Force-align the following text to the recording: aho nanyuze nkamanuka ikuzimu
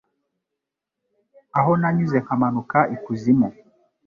aho 1.59 1.71
nanyuze 1.81 2.17
nkamanuka 2.23 2.79
ikuzimu 2.95 3.47